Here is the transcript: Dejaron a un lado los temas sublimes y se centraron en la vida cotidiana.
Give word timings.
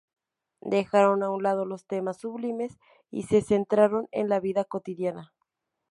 Dejaron 0.65 1.21
a 1.21 1.29
un 1.29 1.43
lado 1.43 1.63
los 1.63 1.85
temas 1.85 2.17
sublimes 2.21 2.79
y 3.11 3.21
se 3.21 3.43
centraron 3.43 4.07
en 4.11 4.29
la 4.29 4.39
vida 4.39 4.65
cotidiana. 4.65 5.31